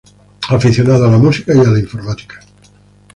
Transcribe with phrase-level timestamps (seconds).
[0.49, 2.39] Aficionado a la música y a la informática.